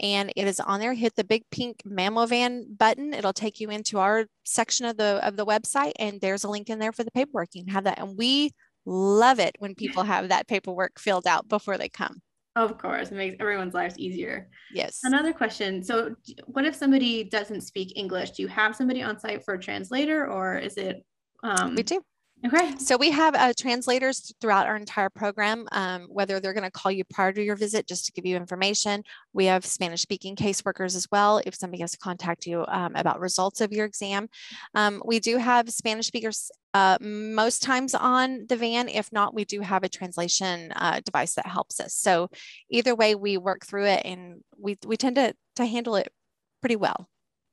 and 0.00 0.32
it 0.34 0.46
is 0.46 0.58
on 0.58 0.80
there. 0.80 0.94
Hit 0.94 1.16
the 1.16 1.24
big 1.24 1.42
pink 1.50 1.82
mammo 1.86 2.26
van 2.26 2.64
button. 2.78 3.12
It'll 3.12 3.34
take 3.34 3.60
you 3.60 3.68
into 3.68 3.98
our 3.98 4.24
section 4.44 4.86
of 4.86 4.96
the 4.96 5.20
of 5.22 5.36
the 5.36 5.44
website, 5.44 5.92
and 5.98 6.18
there's 6.22 6.44
a 6.44 6.48
link 6.48 6.70
in 6.70 6.78
there 6.78 6.92
for 6.92 7.04
the 7.04 7.10
paperwork. 7.10 7.50
You 7.52 7.64
can 7.64 7.74
have 7.74 7.84
that. 7.84 7.98
And 7.98 8.16
we 8.16 8.52
love 8.88 9.38
it 9.38 9.56
when 9.58 9.74
people 9.74 10.02
have 10.02 10.30
that 10.30 10.48
paperwork 10.48 10.98
filled 10.98 11.26
out 11.26 11.48
before 11.48 11.76
they 11.76 11.88
come. 11.88 12.22
Of 12.56 12.78
course, 12.78 13.10
it 13.10 13.14
makes 13.14 13.36
everyone's 13.38 13.74
lives 13.74 13.96
easier. 13.98 14.48
Yes. 14.74 15.00
Another 15.04 15.32
question. 15.32 15.82
So, 15.84 16.16
what 16.46 16.64
if 16.64 16.74
somebody 16.74 17.22
doesn't 17.22 17.60
speak 17.60 17.92
English? 17.94 18.32
Do 18.32 18.42
you 18.42 18.48
have 18.48 18.74
somebody 18.74 19.02
on 19.02 19.20
site 19.20 19.44
for 19.44 19.54
a 19.54 19.60
translator, 19.60 20.26
or 20.26 20.58
is 20.58 20.76
it? 20.76 21.04
Um, 21.44 21.76
we 21.76 21.84
do. 21.84 22.02
Okay. 22.46 22.76
So 22.78 22.96
we 22.96 23.10
have 23.10 23.34
uh, 23.34 23.52
translators 23.58 24.32
throughout 24.40 24.68
our 24.68 24.76
entire 24.76 25.10
program, 25.10 25.66
um, 25.72 26.02
whether 26.02 26.38
they're 26.38 26.52
going 26.52 26.62
to 26.62 26.70
call 26.70 26.92
you 26.92 27.02
prior 27.04 27.32
to 27.32 27.42
your 27.42 27.56
visit 27.56 27.88
just 27.88 28.06
to 28.06 28.12
give 28.12 28.24
you 28.24 28.36
information. 28.36 29.02
We 29.32 29.46
have 29.46 29.66
Spanish 29.66 30.02
speaking 30.02 30.36
caseworkers 30.36 30.94
as 30.94 31.08
well 31.10 31.40
if 31.44 31.56
somebody 31.56 31.80
has 31.80 31.92
to 31.92 31.98
contact 31.98 32.46
you 32.46 32.64
um, 32.68 32.94
about 32.94 33.18
results 33.18 33.60
of 33.60 33.72
your 33.72 33.86
exam. 33.86 34.28
Um, 34.74 35.02
we 35.04 35.18
do 35.18 35.36
have 35.38 35.68
Spanish 35.70 36.06
speakers 36.06 36.48
uh, 36.74 36.98
most 37.00 37.60
times 37.60 37.92
on 37.92 38.46
the 38.48 38.56
van. 38.56 38.88
If 38.88 39.10
not, 39.10 39.34
we 39.34 39.44
do 39.44 39.60
have 39.60 39.82
a 39.82 39.88
translation 39.88 40.70
uh, 40.76 41.00
device 41.04 41.34
that 41.34 41.46
helps 41.46 41.80
us. 41.80 41.94
So 41.94 42.28
either 42.70 42.94
way, 42.94 43.16
we 43.16 43.36
work 43.36 43.66
through 43.66 43.86
it 43.86 44.02
and 44.04 44.44
we, 44.56 44.78
we 44.86 44.96
tend 44.96 45.16
to, 45.16 45.34
to 45.56 45.66
handle 45.66 45.96
it 45.96 46.12
pretty 46.60 46.76
well. 46.76 47.08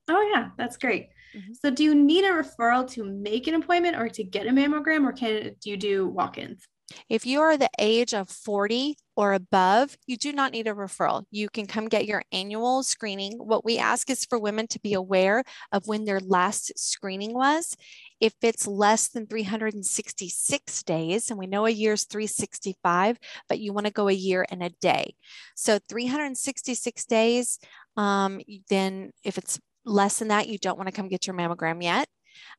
Oh, 0.08 0.32
yeah, 0.32 0.50
that's 0.58 0.78
great. 0.78 1.08
Mm-hmm. 1.36 1.54
So, 1.62 1.70
do 1.70 1.84
you 1.84 1.96
need 1.96 2.24
a 2.24 2.30
referral 2.30 2.90
to 2.92 3.04
make 3.04 3.48
an 3.48 3.56
appointment 3.56 3.98
or 3.98 4.08
to 4.10 4.24
get 4.24 4.48
a 4.48 4.52
mammogram, 4.52 5.08
or 5.08 5.12
can 5.12 5.56
do 5.62 5.70
you 5.70 5.78
do 5.78 6.08
walk 6.08 6.38
ins? 6.38 6.66
If 7.10 7.26
you 7.26 7.42
are 7.42 7.58
the 7.58 7.70
age 7.80 8.14
of 8.14 8.30
40 8.30 8.96
or 9.16 9.34
above, 9.34 9.98
you 10.06 10.18
do 10.18 10.32
not 10.32 10.52
need 10.52 10.68
a 10.68 10.74
referral. 10.74 11.26
You 11.32 11.50
can 11.50 11.66
come 11.66 11.88
get 11.88 12.06
your 12.06 12.24
annual 12.32 12.84
screening. 12.84 13.34
What 13.38 13.66
we 13.66 13.78
ask 13.78 14.10
is 14.10 14.26
for 14.26 14.38
women 14.38 14.68
to 14.68 14.80
be 14.80 14.94
aware 14.94 15.44
of 15.72 15.88
when 15.88 16.06
their 16.06 16.20
last 16.20 16.78
screening 16.78 17.34
was. 17.34 17.76
If 18.20 18.34
it's 18.42 18.68
less 18.68 19.08
than 19.08 19.28
366 19.28 20.84
days, 20.84 21.30
and 21.30 21.40
we 21.40 21.48
know 21.48 21.66
a 21.66 21.72
year 21.72 21.94
is 21.94 22.06
365, 22.06 23.18
but 23.50 23.60
you 23.60 23.74
want 23.74 23.88
to 23.88 23.94
go 23.94 24.08
a 24.08 24.14
year 24.14 24.46
and 24.50 24.62
a 24.62 24.70
day. 24.70 25.16
So 25.56 25.80
366 25.90 27.06
days, 27.06 27.60
um, 27.98 28.42
then 28.70 29.12
if 29.24 29.38
it's 29.38 29.60
less 29.86 30.20
than 30.20 30.30
that, 30.30 30.48
you 30.48 30.58
don't 30.58 30.78
want 30.78 30.88
to 30.88 30.96
come 30.96 31.08
get 31.08 31.28
your 31.28 31.36
mammogram 31.36 31.84
yet. 31.84 32.08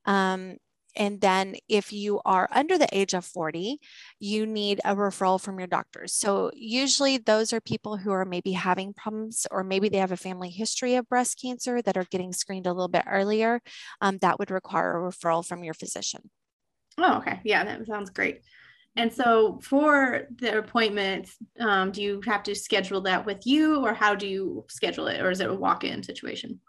Um, 0.04 0.56
and 0.97 1.21
then 1.21 1.56
if 1.68 1.92
you 1.92 2.21
are 2.25 2.49
under 2.50 2.78
the 2.78 2.88
age 2.90 3.12
of 3.12 3.25
40, 3.25 3.78
you 4.18 4.47
need 4.47 4.80
a 4.85 4.97
referral 4.97 5.40
from 5.40 5.59
your 5.59 5.66
doctors. 5.66 6.14
So 6.14 6.50
usually 6.54 7.18
those 7.18 7.52
are 7.52 7.61
people 7.61 7.99
who 7.99 8.11
are 8.12 8.25
maybe 8.25 8.52
having 8.52 8.95
problems 8.95 9.47
or 9.50 9.62
maybe 9.62 9.88
they 9.90 9.99
have 9.99 10.12
a 10.12 10.16
family 10.16 10.49
history 10.49 10.95
of 10.95 11.09
breast 11.09 11.38
cancer 11.40 11.83
that 11.83 11.99
are 11.99 12.06
getting 12.11 12.33
screened 12.33 12.66
a 12.66 12.73
little 12.73 12.88
bit 12.88 13.04
earlier. 13.06 13.61
Um, 14.00 14.18
that 14.18 14.38
would 14.38 14.50
require 14.50 14.97
a 14.97 15.11
referral 15.11 15.47
from 15.47 15.62
your 15.62 15.75
physician. 15.75 16.30
Oh, 16.99 17.18
okay. 17.18 17.40
Yeah, 17.45 17.62
that 17.64 17.87
sounds 17.87 18.09
great. 18.09 18.40
And 18.99 19.12
so 19.12 19.61
for 19.62 20.23
the 20.37 20.56
appointment, 20.56 21.28
um, 21.61 21.92
do 21.92 22.00
you 22.00 22.23
have 22.25 22.42
to 22.45 22.54
schedule 22.54 23.02
that 23.02 23.26
with 23.26 23.47
you 23.47 23.85
or 23.85 23.92
how 23.92 24.14
do 24.14 24.26
you 24.26 24.64
schedule 24.71 25.09
it? 25.09 25.21
Or 25.21 25.30
is 25.30 25.40
it 25.40 25.50
a 25.50 25.54
walk 25.54 25.85
in 25.85 26.02
situation? 26.02 26.61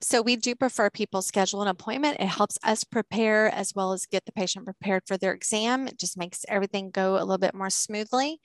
So 0.00 0.22
we 0.22 0.36
do 0.36 0.54
prefer 0.54 0.88
people 0.90 1.22
schedule 1.22 1.62
an 1.62 1.68
appointment. 1.68 2.18
It 2.20 2.26
helps 2.26 2.58
us 2.62 2.84
prepare 2.84 3.48
as 3.48 3.74
well 3.74 3.92
as 3.92 4.06
get 4.06 4.24
the 4.24 4.30
patient 4.32 4.64
prepared 4.64 5.02
for 5.06 5.16
their 5.16 5.32
exam. 5.32 5.88
It 5.88 5.98
just 5.98 6.18
makes 6.18 6.44
everything 6.48 6.90
go 6.90 7.16
a 7.16 7.24
little 7.24 7.38
bit 7.38 7.54
more 7.54 7.70
smoothly. 7.70 8.40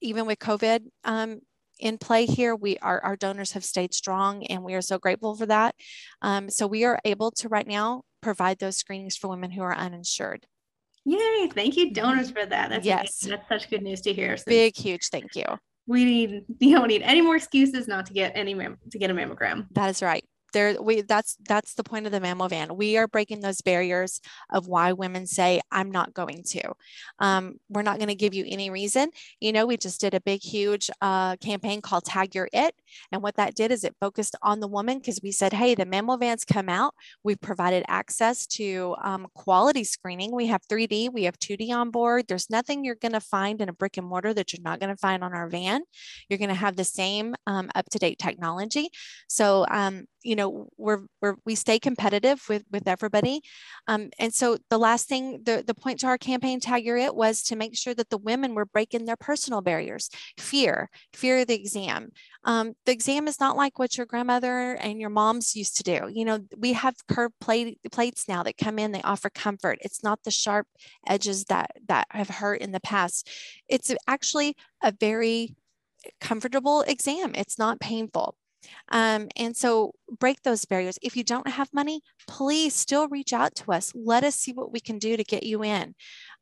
even 0.00 0.26
with 0.26 0.38
COVID 0.38 0.84
um, 1.04 1.40
in 1.80 1.98
play 1.98 2.26
here, 2.26 2.56
we 2.56 2.76
our, 2.78 3.00
our 3.04 3.16
donors 3.16 3.52
have 3.52 3.64
stayed 3.64 3.94
strong 3.94 4.44
and 4.46 4.64
we 4.64 4.74
are 4.74 4.82
so 4.82 4.98
grateful 4.98 5.36
for 5.36 5.46
that. 5.46 5.74
Um, 6.22 6.50
so 6.50 6.66
we 6.66 6.84
are 6.84 6.98
able 7.04 7.30
to 7.32 7.48
right 7.48 7.66
now 7.66 8.02
provide 8.20 8.58
those 8.58 8.76
screenings 8.76 9.16
for 9.16 9.28
women 9.28 9.50
who 9.50 9.62
are 9.62 9.76
uninsured. 9.76 10.46
Yay, 11.04 11.48
thank 11.54 11.76
you 11.76 11.92
donors 11.92 12.30
for 12.30 12.44
that. 12.44 12.70
That's 12.70 12.84
yes. 12.84 13.22
Amazing. 13.22 13.30
That's 13.30 13.62
such 13.62 13.70
good 13.70 13.82
news 13.82 14.00
to 14.02 14.12
hear. 14.12 14.36
Big, 14.46 14.76
huge 14.76 15.08
thank 15.08 15.36
you 15.36 15.44
we 15.88 16.04
need 16.04 16.44
you 16.60 16.76
don't 16.76 16.86
need 16.88 17.02
any 17.02 17.20
more 17.20 17.34
excuses 17.34 17.88
not 17.88 18.06
to 18.06 18.12
get 18.12 18.32
any 18.36 18.54
mam- 18.54 18.78
to 18.92 18.98
get 18.98 19.10
a 19.10 19.14
mammogram. 19.14 19.66
That 19.72 19.90
is 19.90 20.02
right 20.02 20.24
there 20.52 20.80
we 20.80 21.02
that's 21.02 21.36
that's 21.48 21.74
the 21.74 21.84
point 21.84 22.06
of 22.06 22.12
the 22.12 22.20
mammo 22.20 22.48
van. 22.48 22.76
We 22.76 22.96
are 22.96 23.08
breaking 23.08 23.40
those 23.40 23.60
barriers 23.60 24.20
of 24.52 24.66
why 24.66 24.92
women 24.92 25.26
say 25.26 25.60
i'm 25.70 25.90
not 25.90 26.14
going 26.14 26.42
to. 26.48 26.72
Um, 27.18 27.56
we're 27.68 27.82
not 27.82 27.98
going 27.98 28.08
to 28.08 28.14
give 28.14 28.34
you 28.34 28.44
any 28.48 28.70
reason. 28.70 29.10
You 29.40 29.52
know 29.52 29.66
we 29.66 29.76
just 29.76 30.00
did 30.00 30.14
a 30.14 30.20
big 30.20 30.42
huge 30.42 30.90
uh, 31.00 31.36
campaign 31.36 31.80
called 31.80 32.04
tag 32.04 32.34
your 32.34 32.48
it 32.52 32.74
and 33.12 33.22
what 33.22 33.36
that 33.36 33.54
did 33.54 33.70
is 33.70 33.84
it 33.84 33.96
focused 34.00 34.36
on 34.42 34.60
the 34.60 34.68
woman 34.68 34.98
because 34.98 35.20
we 35.22 35.32
said 35.32 35.52
hey 35.52 35.74
the 35.74 35.86
mammo 35.86 36.18
vans 36.18 36.44
come 36.44 36.68
out. 36.68 36.94
We've 37.22 37.40
provided 37.40 37.84
access 37.88 38.46
to 38.58 38.96
um, 39.02 39.26
quality 39.34 39.84
screening. 39.84 40.34
We 40.34 40.46
have 40.46 40.62
3d 40.70 41.12
we 41.12 41.24
have 41.24 41.38
2d 41.38 41.70
on 41.70 41.90
board. 41.90 42.26
There's 42.28 42.50
nothing 42.50 42.84
you're 42.84 42.94
going 42.94 43.12
to 43.12 43.20
find 43.20 43.60
in 43.60 43.68
a 43.68 43.72
brick 43.72 43.96
and 43.96 44.06
mortar 44.06 44.34
that 44.34 44.52
you're 44.52 44.62
not 44.62 44.80
going 44.80 44.94
to 44.94 44.96
find 44.96 45.22
on 45.22 45.34
our 45.34 45.48
van. 45.48 45.82
You're 46.28 46.38
going 46.38 46.48
to 46.48 46.54
have 46.54 46.76
the 46.76 46.84
same 46.84 47.34
um, 47.46 47.70
up-to-date 47.74 48.18
technology. 48.18 48.90
So 49.28 49.66
um, 49.70 50.06
you 50.28 50.36
know 50.36 50.68
we're, 50.76 51.04
we're 51.22 51.36
we 51.46 51.54
stay 51.54 51.78
competitive 51.78 52.44
with 52.50 52.64
with 52.70 52.86
everybody. 52.86 53.40
Um, 53.86 54.10
and 54.18 54.32
so 54.34 54.58
the 54.68 54.78
last 54.78 55.08
thing 55.08 55.40
the, 55.44 55.64
the 55.66 55.74
point 55.74 56.00
to 56.00 56.06
our 56.06 56.18
campaign 56.18 56.60
tag 56.60 56.84
your 56.84 56.98
it 56.98 57.14
was 57.14 57.42
to 57.44 57.56
make 57.56 57.74
sure 57.76 57.94
that 57.94 58.10
the 58.10 58.18
women 58.18 58.54
were 58.54 58.66
breaking 58.66 59.06
their 59.06 59.16
personal 59.16 59.62
barriers. 59.62 60.10
Fear 60.36 60.90
fear 61.14 61.40
of 61.40 61.46
the 61.46 61.54
exam. 61.54 62.10
Um, 62.44 62.74
the 62.84 62.92
exam 62.92 63.26
is 63.26 63.40
not 63.40 63.56
like 63.56 63.78
what 63.78 63.96
your 63.96 64.06
grandmother 64.06 64.74
and 64.74 65.00
your 65.00 65.10
moms 65.10 65.56
used 65.56 65.78
to 65.78 65.82
do. 65.82 66.10
You 66.12 66.26
know 66.26 66.40
we 66.56 66.74
have 66.74 66.94
curved 67.08 67.34
plate, 67.40 67.78
plates 67.90 68.28
now 68.28 68.42
that 68.42 68.58
come 68.58 68.78
in 68.78 68.92
they 68.92 69.02
offer 69.02 69.30
comfort. 69.30 69.78
It's 69.80 70.02
not 70.04 70.22
the 70.24 70.30
sharp 70.30 70.66
edges 71.06 71.44
that 71.44 71.70
that 71.86 72.06
have 72.10 72.28
hurt 72.28 72.60
in 72.60 72.72
the 72.72 72.80
past. 72.80 73.30
It's 73.66 73.90
actually 74.06 74.56
a 74.82 74.92
very 74.92 75.56
comfortable 76.20 76.82
exam. 76.82 77.32
It's 77.34 77.58
not 77.58 77.80
painful 77.80 78.36
um, 78.90 79.28
and 79.36 79.56
so 79.56 79.92
break 80.18 80.42
those 80.42 80.64
barriers. 80.64 80.98
If 81.02 81.16
you 81.16 81.24
don't 81.24 81.48
have 81.48 81.72
money, 81.72 82.02
please 82.26 82.74
still 82.74 83.08
reach 83.08 83.32
out 83.32 83.54
to 83.56 83.72
us. 83.72 83.92
Let 83.94 84.24
us 84.24 84.34
see 84.34 84.52
what 84.52 84.72
we 84.72 84.80
can 84.80 84.98
do 84.98 85.16
to 85.16 85.24
get 85.24 85.42
you 85.42 85.64
in. 85.64 85.94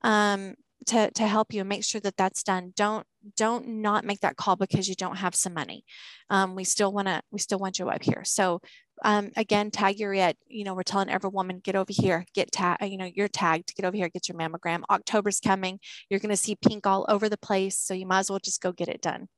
Um, 0.02 0.54
to, 0.86 1.10
to 1.12 1.26
help 1.26 1.52
you 1.52 1.60
and 1.60 1.68
make 1.68 1.84
sure 1.84 2.00
that 2.02 2.16
that's 2.16 2.42
done. 2.42 2.72
Don't 2.76 3.06
don't 3.34 3.66
not 3.66 4.04
make 4.04 4.20
that 4.20 4.36
call 4.36 4.54
because 4.54 4.88
you 4.88 4.94
don't 4.94 5.16
have 5.16 5.34
some 5.34 5.52
money. 5.52 5.84
Um, 6.30 6.54
we 6.54 6.62
still 6.62 6.92
want 6.92 7.08
to 7.08 7.22
we 7.32 7.40
still 7.40 7.58
want 7.58 7.78
you 7.78 7.88
up 7.88 8.02
here. 8.02 8.22
So 8.24 8.60
um, 9.04 9.30
again, 9.36 9.70
tag 9.70 9.98
your 9.98 10.14
it. 10.14 10.36
You 10.46 10.64
know, 10.64 10.74
we're 10.74 10.82
telling 10.82 11.10
every 11.10 11.30
woman 11.30 11.60
get 11.62 11.76
over 11.76 11.92
here, 11.92 12.24
get 12.34 12.52
tag. 12.52 12.78
You 12.82 12.96
know, 12.96 13.10
you're 13.12 13.28
tagged. 13.28 13.74
Get 13.74 13.84
over 13.84 13.96
here, 13.96 14.08
get 14.08 14.28
your 14.28 14.38
mammogram. 14.38 14.82
October's 14.90 15.40
coming. 15.40 15.80
You're 16.08 16.20
going 16.20 16.30
to 16.30 16.36
see 16.36 16.56
pink 16.56 16.86
all 16.86 17.04
over 17.08 17.28
the 17.28 17.38
place, 17.38 17.78
so 17.78 17.94
you 17.94 18.06
might 18.06 18.20
as 18.20 18.30
well 18.30 18.38
just 18.38 18.62
go 18.62 18.72
get 18.72 18.88
it 18.88 19.02
done. 19.02 19.28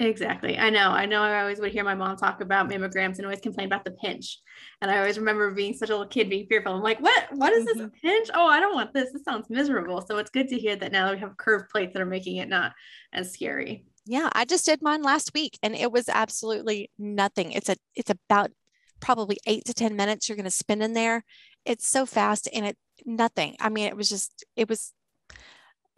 Exactly. 0.00 0.56
I 0.56 0.70
know. 0.70 0.90
I 0.90 1.06
know. 1.06 1.22
I 1.22 1.40
always 1.40 1.58
would 1.58 1.72
hear 1.72 1.82
my 1.82 1.94
mom 1.94 2.16
talk 2.16 2.40
about 2.40 2.68
mammograms 2.70 3.16
and 3.16 3.24
always 3.24 3.40
complain 3.40 3.66
about 3.66 3.84
the 3.84 3.90
pinch. 3.90 4.38
And 4.80 4.90
I 4.90 4.98
always 4.98 5.18
remember 5.18 5.50
being 5.50 5.74
such 5.74 5.88
a 5.88 5.92
little 5.92 6.06
kid 6.06 6.30
being 6.30 6.46
fearful. 6.46 6.72
I'm 6.72 6.82
like, 6.82 7.00
what? 7.00 7.26
What 7.32 7.52
is 7.52 7.66
mm-hmm. 7.66 7.78
this 7.80 7.90
pinch? 8.00 8.28
Oh, 8.32 8.46
I 8.46 8.60
don't 8.60 8.74
want 8.74 8.94
this. 8.94 9.12
This 9.12 9.24
sounds 9.24 9.50
miserable. 9.50 10.00
So 10.00 10.18
it's 10.18 10.30
good 10.30 10.48
to 10.48 10.58
hear 10.58 10.76
that 10.76 10.92
now 10.92 11.12
we 11.12 11.18
have 11.18 11.36
curved 11.36 11.70
plates 11.70 11.94
that 11.94 12.02
are 12.02 12.06
making 12.06 12.36
it 12.36 12.48
not 12.48 12.72
as 13.12 13.32
scary. 13.32 13.86
Yeah, 14.06 14.30
I 14.32 14.44
just 14.44 14.64
did 14.64 14.82
mine 14.82 15.02
last 15.02 15.34
week 15.34 15.58
and 15.62 15.74
it 15.74 15.90
was 15.90 16.08
absolutely 16.08 16.90
nothing. 16.98 17.52
It's 17.52 17.68
a 17.68 17.76
it's 17.94 18.10
about 18.10 18.52
probably 19.00 19.38
eight 19.46 19.64
to 19.66 19.74
10 19.74 19.96
minutes 19.96 20.28
you're 20.28 20.36
going 20.36 20.44
to 20.44 20.50
spend 20.50 20.82
in 20.82 20.92
there. 20.92 21.24
It's 21.64 21.88
so 21.88 22.06
fast 22.06 22.48
and 22.52 22.66
it 22.66 22.78
nothing. 23.04 23.56
I 23.60 23.68
mean, 23.68 23.86
it 23.86 23.96
was 23.96 24.08
just, 24.08 24.44
it 24.56 24.68
was 24.68 24.92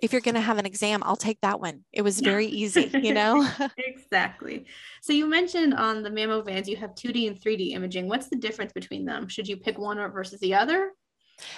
if 0.03 0.13
you're 0.13 0.21
going 0.21 0.35
to 0.35 0.41
have 0.41 0.59
an 0.59 0.67
exam, 0.67 1.03
I'll 1.05 1.17
take 1.17 1.41
that 1.43 1.61
one. 1.61 1.85
It 1.93 2.03
was 2.03 2.21
very 2.21 2.47
easy, 2.47 2.91
you 3.03 3.13
know? 3.13 3.49
exactly. 3.77 4.67
So 5.03 5.13
you 5.13 5.27
mentioned 5.27 5.75
on 5.75 6.03
the 6.03 6.11
Mammo 6.11 6.45
vans, 6.45 6.69
you 6.69 6.77
have 6.77 6.95
2D 6.95 7.29
and 7.29 7.41
3D 7.41 7.73
imaging. 7.73 8.09
What's 8.09 8.29
the 8.29 8.37
difference 8.37 8.73
between 8.73 9.05
them? 9.05 9.29
Should 9.29 9.49
you 9.49 9.57
pick 9.57 9.79
one 9.79 9.99
versus 10.11 10.41
the 10.41 10.55
other? 10.55 10.93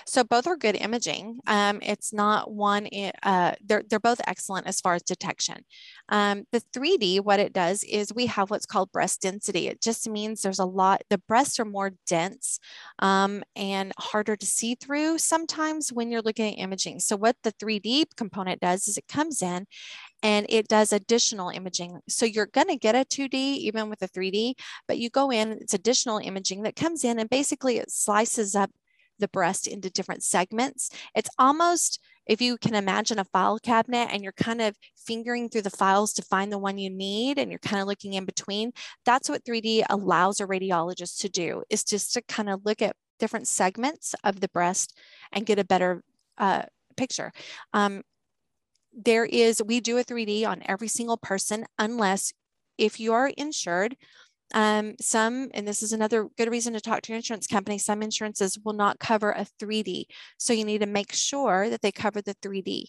So 0.06 0.24
both 0.24 0.46
are 0.46 0.56
good 0.56 0.76
imaging. 0.76 1.40
Um, 1.46 1.80
it's 1.82 2.12
not 2.12 2.50
one, 2.50 2.88
uh, 3.22 3.54
they're, 3.64 3.82
they're 3.88 3.98
both 3.98 4.20
excellent 4.26 4.66
as 4.66 4.80
far 4.80 4.94
as 4.94 5.02
detection. 5.02 5.64
Um, 6.08 6.44
the 6.52 6.62
3D, 6.74 7.20
what 7.20 7.40
it 7.40 7.52
does 7.52 7.84
is 7.84 8.12
we 8.14 8.26
have 8.26 8.50
what's 8.50 8.66
called 8.66 8.92
breast 8.92 9.22
density. 9.22 9.68
It 9.68 9.80
just 9.80 10.08
means 10.08 10.42
there's 10.42 10.58
a 10.58 10.64
lot, 10.64 11.02
the 11.10 11.18
breasts 11.18 11.58
are 11.60 11.64
more 11.64 11.92
dense 12.06 12.58
um, 12.98 13.42
and 13.56 13.92
harder 13.98 14.36
to 14.36 14.46
see 14.46 14.74
through 14.74 15.18
sometimes 15.18 15.92
when 15.92 16.10
you're 16.10 16.22
looking 16.22 16.52
at 16.52 16.58
imaging. 16.58 17.00
So 17.00 17.16
what 17.16 17.36
the 17.42 17.52
3D 17.52 18.04
component 18.16 18.60
does 18.60 18.88
is 18.88 18.98
it 18.98 19.08
comes 19.08 19.42
in 19.42 19.66
and 20.22 20.46
it 20.48 20.68
does 20.68 20.92
additional 20.92 21.48
imaging. 21.48 22.00
So 22.08 22.26
you're 22.26 22.46
going 22.46 22.68
to 22.68 22.76
get 22.76 22.94
a 22.94 23.04
2D 23.04 23.34
even 23.34 23.90
with 23.90 24.02
a 24.02 24.08
3D, 24.08 24.54
but 24.86 24.98
you 24.98 25.10
go 25.10 25.30
in, 25.30 25.52
it's 25.52 25.74
additional 25.74 26.18
imaging 26.18 26.62
that 26.62 26.76
comes 26.76 27.04
in 27.04 27.18
and 27.18 27.28
basically 27.28 27.78
it 27.78 27.90
slices 27.90 28.54
up 28.54 28.70
the 29.18 29.28
breast 29.28 29.66
into 29.66 29.90
different 29.90 30.22
segments. 30.22 30.90
It's 31.14 31.30
almost, 31.38 32.00
if 32.26 32.40
you 32.40 32.56
can 32.56 32.74
imagine 32.74 33.18
a 33.18 33.24
file 33.24 33.58
cabinet 33.58 34.08
and 34.10 34.22
you're 34.22 34.32
kind 34.32 34.60
of 34.60 34.76
fingering 34.96 35.48
through 35.48 35.62
the 35.62 35.70
files 35.70 36.12
to 36.14 36.22
find 36.22 36.52
the 36.52 36.58
one 36.58 36.78
you 36.78 36.90
need 36.90 37.38
and 37.38 37.50
you're 37.50 37.58
kind 37.58 37.80
of 37.80 37.88
looking 37.88 38.14
in 38.14 38.24
between, 38.24 38.72
that's 39.04 39.28
what 39.28 39.44
3D 39.44 39.84
allows 39.90 40.40
a 40.40 40.46
radiologist 40.46 41.20
to 41.20 41.28
do, 41.28 41.62
is 41.70 41.84
just 41.84 42.12
to 42.14 42.22
kind 42.22 42.48
of 42.48 42.64
look 42.64 42.82
at 42.82 42.96
different 43.18 43.46
segments 43.46 44.14
of 44.24 44.40
the 44.40 44.48
breast 44.48 44.98
and 45.32 45.46
get 45.46 45.58
a 45.58 45.64
better 45.64 46.02
uh, 46.38 46.62
picture. 46.96 47.32
Um, 47.72 48.02
there 48.92 49.24
is, 49.24 49.62
we 49.64 49.80
do 49.80 49.98
a 49.98 50.04
3D 50.04 50.46
on 50.46 50.62
every 50.66 50.88
single 50.88 51.16
person 51.16 51.64
unless 51.78 52.32
if 52.78 53.00
you 53.00 53.12
are 53.12 53.28
insured, 53.36 53.96
um, 54.54 54.94
some, 55.00 55.50
and 55.54 55.66
this 55.66 55.82
is 55.82 55.92
another 55.92 56.28
good 56.36 56.50
reason 56.50 56.72
to 56.74 56.80
talk 56.80 57.02
to 57.02 57.12
your 57.12 57.16
insurance 57.16 57.46
company, 57.46 57.78
some 57.78 58.02
insurances 58.02 58.58
will 58.64 58.72
not 58.72 58.98
cover 58.98 59.30
a 59.32 59.46
3D. 59.60 60.04
So 60.38 60.52
you 60.52 60.64
need 60.64 60.80
to 60.80 60.86
make 60.86 61.12
sure 61.12 61.70
that 61.70 61.82
they 61.82 61.92
cover 61.92 62.20
the 62.20 62.34
3D. 62.36 62.84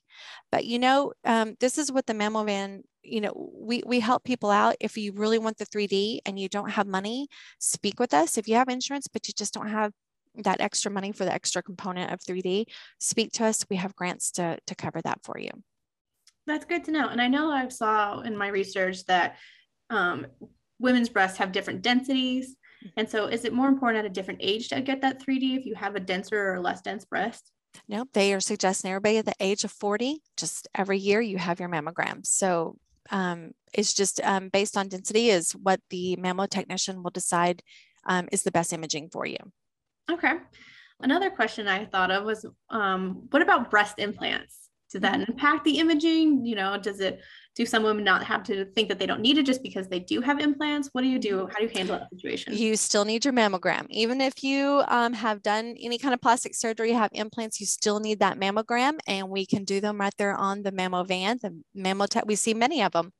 But 0.51 0.65
you 0.65 0.79
know, 0.79 1.13
um, 1.25 1.55
this 1.60 1.77
is 1.77 1.91
what 1.91 2.05
the 2.05 2.13
Mammo 2.13 2.46
Van, 2.46 2.84
you 3.03 3.22
know, 3.22 3.51
we, 3.53 3.84
we 3.86 4.00
help 4.00 4.24
people 4.24 4.50
out. 4.50 4.75
If 4.79 4.98
you 4.98 5.13
really 5.13 5.39
want 5.39 5.58
the 5.58 5.65
3D 5.65 6.20
and 6.25 6.39
you 6.39 6.50
don't 6.50 6.72
have 6.72 6.88
money, 6.88 7.27
speak 7.60 8.00
with 8.00 8.13
us. 8.13 8.38
If 8.38 8.48
you 8.48 8.55
have 8.55 8.70
insurance, 8.70 9.08
but 9.08 9.27
you 9.27 9.34
just 9.38 9.53
don't 9.53 9.70
have 9.70 9.91
that 10.36 10.62
extra 10.62 10.91
money 10.91 11.12
for 11.12 11.25
the 11.25 11.34
extra 11.34 11.62
component 11.62 12.12
of 12.12 12.20
3D, 12.20 12.65
speak 13.00 13.32
to 13.34 13.46
us. 13.46 13.65
We 13.70 13.75
have 13.75 13.96
grants 13.96 14.32
to, 14.32 14.58
to 14.65 14.75
cover 14.75 15.01
that 15.01 15.20
for 15.24 15.38
you. 15.38 15.51
That's 16.48 16.65
good 16.65 16.84
to 16.86 16.91
know. 16.91 17.08
And 17.08 17.22
I 17.22 17.27
know 17.27 17.51
I 17.51 17.67
saw 17.70 18.20
in 18.22 18.36
my 18.36 18.48
research 18.48 19.05
that 19.05 19.38
um, 19.89 20.27
women's 20.83 21.09
breasts 21.09 21.37
have 21.39 21.51
different 21.51 21.81
densities. 21.81 22.55
Mm-hmm. 22.83 22.99
And 22.99 23.09
so 23.09 23.25
is 23.25 23.45
it 23.45 23.53
more 23.53 23.67
important 23.67 24.05
at 24.05 24.11
a 24.11 24.13
different 24.13 24.41
age 24.43 24.67
to 24.69 24.81
get 24.81 25.01
that 25.01 25.19
3D 25.19 25.57
if 25.57 25.65
you 25.65 25.73
have 25.73 25.95
a 25.95 25.99
denser 25.99 26.53
or 26.53 26.59
less 26.59 26.81
dense 26.81 27.05
breast? 27.05 27.51
No, 27.87 28.05
they 28.13 28.33
are 28.33 28.39
suggesting 28.39 28.91
everybody 28.91 29.17
at 29.17 29.25
the 29.25 29.33
age 29.39 29.63
of 29.63 29.71
40, 29.71 30.21
just 30.37 30.67
every 30.75 30.99
year 30.99 31.21
you 31.21 31.39
have 31.39 31.59
your 31.59 31.69
mammogram. 31.69 32.23
So 32.25 32.77
um, 33.09 33.51
it's 33.73 33.93
just 33.93 34.21
um, 34.21 34.49
based 34.49 34.77
on 34.77 34.89
density 34.89 35.29
is 35.29 35.53
what 35.53 35.79
the 35.89 36.15
mammo 36.17 36.47
technician 36.47 37.01
will 37.01 37.11
decide 37.11 37.63
um, 38.05 38.27
is 38.31 38.43
the 38.43 38.51
best 38.51 38.73
imaging 38.73 39.09
for 39.09 39.25
you. 39.25 39.37
Okay. 40.11 40.33
Another 40.99 41.29
question 41.29 41.67
I 41.67 41.85
thought 41.85 42.11
of 42.11 42.23
was 42.23 42.45
um, 42.69 43.27
what 43.31 43.41
about 43.41 43.71
breast 43.71 43.95
implants? 43.97 44.62
Does 44.93 45.01
that 45.01 45.19
mm-hmm. 45.19 45.31
impact 45.31 45.65
the 45.65 45.79
imaging? 45.79 46.45
You 46.45 46.55
know, 46.55 46.77
does 46.77 47.00
it 47.00 47.19
do 47.55 47.65
some 47.65 47.83
women 47.83 48.03
not 48.03 48.23
have 48.23 48.43
to 48.43 48.65
think 48.65 48.89
that 48.89 49.00
they 49.00 49.05
don't 49.05 49.21
need 49.21 49.38
it 49.38 49.45
just 49.45 49.62
because 49.62 49.88
they 49.88 50.00
do 50.00 50.21
have 50.21 50.39
implants? 50.39 50.89
What 50.91 51.01
do 51.01 51.07
you 51.07 51.19
do? 51.19 51.47
How 51.51 51.57
do 51.57 51.63
you 51.63 51.69
handle 51.69 51.97
that 51.97 52.09
situation? 52.12 52.53
You 52.53 52.75
still 52.75 53.03
need 53.03 53.25
your 53.25 53.33
mammogram. 53.33 53.85
Even 53.89 54.21
if 54.21 54.43
you 54.43 54.83
um, 54.88 55.13
have 55.13 55.43
done 55.43 55.75
any 55.79 55.97
kind 55.97 56.13
of 56.13 56.21
plastic 56.21 56.55
surgery, 56.55 56.91
have 56.91 57.09
implants, 57.13 57.59
you 57.59 57.65
still 57.65 58.00
need 58.00 58.19
that 58.19 58.39
mammogram. 58.39 59.00
And 59.07 59.29
we 59.29 59.45
can 59.45 59.63
do 59.65 59.81
them 59.81 60.00
right 60.00 60.13
there 60.17 60.35
on 60.35 60.63
the 60.63 60.71
mammo 60.71 61.07
van, 61.07 61.39
the 61.41 61.59
mammo 61.75 62.07
tech. 62.07 62.25
We 62.25 62.35
see 62.35 62.53
many 62.53 62.81
of 62.83 62.91
them 62.91 63.12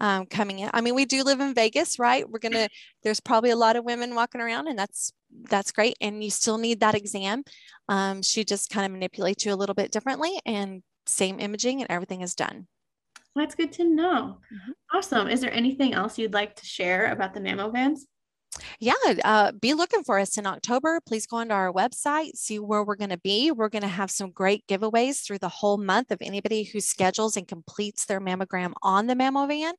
um, 0.00 0.26
coming 0.26 0.60
in. 0.60 0.70
I 0.72 0.80
mean, 0.80 0.94
we 0.94 1.04
do 1.04 1.22
live 1.24 1.40
in 1.40 1.54
Vegas, 1.54 1.98
right? 1.98 2.28
We're 2.28 2.40
going 2.40 2.52
to, 2.52 2.68
there's 3.02 3.20
probably 3.20 3.50
a 3.50 3.56
lot 3.56 3.76
of 3.76 3.84
women 3.84 4.14
walking 4.14 4.40
around, 4.40 4.68
and 4.68 4.78
that's 4.78 5.12
that's 5.50 5.72
great. 5.72 5.94
And 6.00 6.24
you 6.24 6.30
still 6.30 6.56
need 6.56 6.80
that 6.80 6.94
exam. 6.94 7.42
Um, 7.88 8.22
she 8.22 8.44
just 8.44 8.70
kind 8.70 8.86
of 8.86 8.92
manipulates 8.92 9.44
you 9.44 9.52
a 9.52 9.56
little 9.56 9.74
bit 9.74 9.90
differently 9.90 10.32
and 10.46 10.82
same 11.08 11.40
imaging 11.40 11.80
and 11.80 11.90
everything 11.90 12.20
is 12.20 12.34
done. 12.34 12.66
That's 13.34 13.54
good 13.54 13.72
to 13.72 13.84
know. 13.84 14.38
Mm-hmm. 14.52 14.96
Awesome. 14.96 15.28
Is 15.28 15.40
there 15.40 15.52
anything 15.52 15.94
else 15.94 16.18
you'd 16.18 16.34
like 16.34 16.56
to 16.56 16.66
share 16.66 17.12
about 17.12 17.34
the 17.34 17.40
Mammo 17.40 17.72
Vans? 17.72 18.06
Yeah, 18.80 18.92
uh, 19.24 19.52
be 19.52 19.74
looking 19.74 20.04
for 20.04 20.18
us 20.18 20.38
in 20.38 20.46
October. 20.46 21.00
Please 21.06 21.26
go 21.26 21.38
onto 21.38 21.54
our 21.54 21.72
website, 21.72 22.36
see 22.36 22.58
where 22.58 22.84
we're 22.84 22.96
going 22.96 23.10
to 23.10 23.18
be. 23.18 23.50
We're 23.50 23.68
going 23.68 23.82
to 23.82 23.88
have 23.88 24.10
some 24.10 24.30
great 24.30 24.66
giveaways 24.66 25.24
through 25.24 25.38
the 25.38 25.48
whole 25.48 25.78
month 25.78 26.10
of 26.10 26.18
anybody 26.20 26.64
who 26.64 26.80
schedules 26.80 27.36
and 27.36 27.46
completes 27.46 28.06
their 28.06 28.20
mammogram 28.20 28.72
on 28.82 29.06
the 29.06 29.14
Mammo 29.14 29.48
Van. 29.48 29.74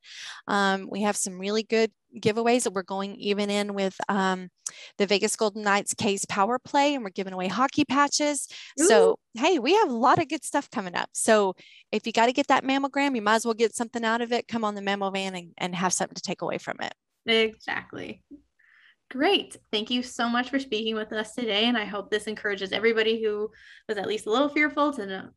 Um, 0.48 0.88
we 0.90 1.02
have 1.02 1.18
some 1.18 1.40
really 1.40 1.64
good 1.64 1.92
giveaways 2.18 2.64
that 2.64 2.74
we're 2.74 2.84
going 2.84 3.16
even 3.16 3.50
in 3.50 3.74
with 3.74 3.96
um, 4.10 4.50
the 4.98 5.06
Vegas 5.06 5.36
Golden 5.36 5.64
Knights 5.64 5.94
case 5.94 6.26
power 6.26 6.60
play, 6.60 6.96
and 6.96 7.04
we're 7.04 7.12
giving 7.12 7.34
away 7.34 7.48
hockey 7.48 7.86
patches. 7.86 8.48
Ooh. 8.80 8.86
So, 8.86 9.20
hey, 9.36 9.60
we 9.60 9.76
have 9.76 9.90
a 9.90 9.94
lot 9.94 10.20
of 10.20 10.28
good 10.28 10.44
stuff 10.44 10.70
coming 10.72 10.96
up. 10.96 11.10
So, 11.14 11.56
if 11.92 12.06
you 12.06 12.14
got 12.14 12.28
to 12.28 12.34
get 12.34 12.48
that 12.48 12.64
mammogram, 12.64 13.16
you 13.16 13.22
might 13.22 13.36
as 13.36 13.46
well 13.46 13.54
get 13.54 13.76
something 13.76 14.04
out 14.04 14.22
of 14.22 14.32
it. 14.32 14.48
Come 14.48 14.64
on 14.64 14.76
the 14.76 14.82
Mammo 14.82 15.12
Van 15.14 15.36
and, 15.36 15.54
and 15.58 15.76
have 15.76 15.94
something 15.94 16.16
to 16.16 16.22
take 16.22 16.42
away 16.42 16.58
from 16.58 16.78
it. 16.82 16.94
Exactly. 17.26 18.24
Great. 19.10 19.58
Thank 19.72 19.90
you 19.90 20.04
so 20.04 20.30
much 20.30 20.52
for 20.52 20.60
speaking 20.60 20.96
with 20.96 21.12
us 21.12 21.34
today. 21.34 21.66
And 21.66 21.76
I 21.76 21.86
hope 21.86 22.12
this 22.12 22.28
encourages 22.28 22.72
everybody 22.72 23.24
who 23.24 23.50
was 23.88 23.98
at 23.98 24.08
least 24.08 24.28
a 24.28 24.32
little 24.32 24.50
fearful 24.50 24.94
to 24.94 25.30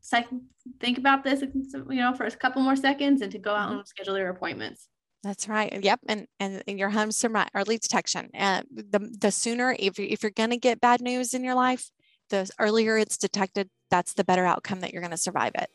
think 0.79 0.99
about 0.99 1.23
this, 1.23 1.41
you 1.41 1.83
know, 1.95 2.13
for 2.13 2.25
a 2.25 2.31
couple 2.31 2.61
more 2.61 2.75
seconds 2.75 3.21
and 3.21 3.31
to 3.31 3.39
go 3.39 3.51
out 3.51 3.69
mm-hmm. 3.69 3.79
and 3.79 3.87
schedule 3.87 4.13
their 4.13 4.29
appointments. 4.29 4.89
That's 5.23 5.47
right. 5.47 5.83
Yep. 5.83 6.01
And 6.07 6.27
and, 6.39 6.61
your 6.67 6.89
home's 6.89 7.25
early 7.55 7.77
detection. 7.77 8.29
And 8.33 8.67
the 8.71 9.09
the 9.19 9.31
sooner 9.31 9.75
if 9.79 9.97
if 9.97 10.21
you're 10.21 10.31
going 10.31 10.51
to 10.51 10.57
get 10.57 10.81
bad 10.81 11.01
news 11.01 11.33
in 11.33 11.43
your 11.43 11.55
life, 11.55 11.89
the 12.29 12.49
earlier 12.59 12.97
it's 12.97 13.17
detected, 13.17 13.69
that's 13.89 14.13
the 14.13 14.25
better 14.25 14.45
outcome 14.45 14.81
that 14.81 14.91
you're 14.91 15.01
going 15.01 15.11
to 15.11 15.17
survive 15.17 15.53
it. 15.55 15.69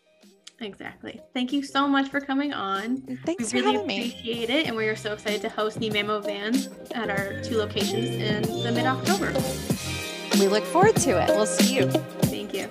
Exactly. 0.61 1.21
Thank 1.35 1.53
you 1.53 1.62
so 1.62 1.87
much 1.87 2.11
for 2.11 2.21
coming 2.21 2.53
on. 2.53 2.99
Thanks 3.25 3.53
we 3.53 3.61
really 3.61 3.77
appreciate 3.77 4.49
me. 4.49 4.55
it, 4.57 4.67
and 4.67 4.77
we 4.77 4.88
are 4.88 4.97
so 4.97 5.12
excited 5.12 5.41
to 5.43 5.49
host 5.49 5.79
the 5.79 5.88
Mammo 5.88 6.23
Vans 6.25 6.69
at 6.95 7.11
our 7.11 7.41
two 7.43 7.57
locations 7.57 8.11
in 8.11 8.43
the 8.43 8.73
mid 8.73 8.85
October. 8.85 9.33
We 10.41 10.49
look 10.49 10.65
forward 10.65 10.97
to 10.97 11.23
it. 11.23 11.29
We'll 11.29 11.47
see 11.47 11.77
you. 11.77 11.91
Thank 11.91 12.55
you. 12.55 12.69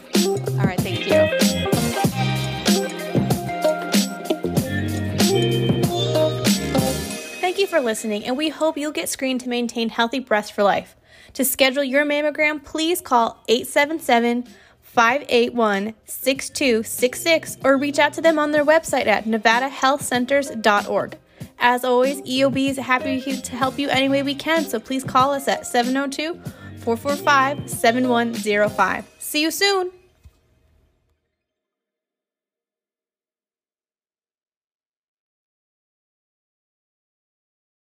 All 0.60 0.66
right. 0.66 0.80
Thank 0.80 1.08
you. 1.08 1.28
Thank 7.40 7.58
you 7.58 7.68
for 7.68 7.80
listening, 7.80 8.26
and 8.26 8.36
we 8.36 8.50
hope 8.50 8.78
you'll 8.78 8.92
get 8.92 9.08
screened 9.08 9.42
to 9.42 9.50
maintain 9.50 9.88
healthy 9.90 10.20
breasts 10.20 10.52
for 10.52 10.64
life. 10.64 10.98
To 11.34 11.46
schedule 11.46 11.84
your 11.84 12.06
mammogram, 12.06 12.64
please 12.64 13.00
call 13.00 13.44
877 13.48 14.44
877- 14.44 14.54
581 14.88 15.94
6266 16.06 17.58
or 17.64 17.78
reach 17.78 18.00
out 18.00 18.14
to 18.14 18.22
them 18.22 18.40
on 18.40 18.52
their 18.52 18.66
website 18.66 19.06
at 19.08 19.26
nevadahealthcenters.org. 19.26 21.18
As 21.60 21.84
always, 21.84 22.22
EOB 22.22 22.70
is 22.70 22.78
happy 22.78 23.20
to 23.22 23.56
help 23.56 23.78
you 23.80 23.90
any 23.90 24.10
way 24.10 24.24
we 24.24 24.36
can, 24.36 24.64
so 24.64 24.80
please 24.80 25.04
call 25.04 25.34
us 25.34 25.48
at 25.48 25.66
702 25.66 26.34
445 26.80 27.70
7105. 27.70 29.06
See 29.20 29.42
you 29.42 29.52
soon! 29.52 29.97